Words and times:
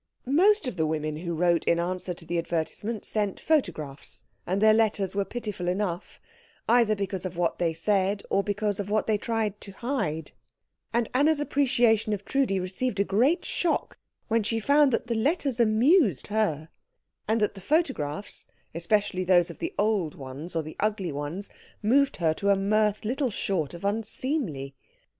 Most 0.25 0.67
of 0.67 0.77
the 0.77 0.87
women 0.87 1.17
who 1.17 1.35
wrote 1.35 1.63
in 1.65 1.79
answer 1.79 2.15
to 2.15 2.25
the 2.25 2.39
advertisement 2.39 3.05
sent 3.05 3.39
photographs, 3.39 4.23
and 4.47 4.59
their 4.59 4.73
letters 4.73 5.13
were 5.13 5.23
pitiful 5.25 5.67
enough, 5.67 6.19
either 6.67 6.95
because 6.95 7.23
of 7.23 7.37
what 7.37 7.59
they 7.59 7.71
said 7.71 8.23
or 8.31 8.41
because 8.43 8.79
of 8.79 8.89
what 8.89 9.05
they 9.05 9.19
tried 9.19 9.61
to 9.61 9.73
hide; 9.73 10.31
and 10.91 11.07
Anna's 11.13 11.39
appreciation 11.39 12.13
of 12.13 12.25
Trudi 12.25 12.59
received 12.59 12.99
a 12.99 13.03
great 13.03 13.45
shock 13.45 13.99
when 14.27 14.41
she 14.41 14.59
found 14.59 14.91
that 14.91 15.05
the 15.05 15.13
letters 15.13 15.59
amused 15.59 16.25
her, 16.29 16.69
and 17.27 17.39
that 17.39 17.53
the 17.53 17.61
photographs, 17.61 18.47
especially 18.73 19.23
those 19.23 19.51
of 19.51 19.59
the 19.59 19.75
old 19.77 20.15
ones 20.15 20.55
or 20.55 20.63
the 20.63 20.77
ugly 20.79 21.11
ones, 21.11 21.51
moved 21.83 22.15
her 22.17 22.33
to 22.33 22.49
a 22.49 22.55
mirth 22.55 23.05
little 23.05 23.29
short 23.29 23.75
of 23.75 23.85
unseemly. 23.85 24.73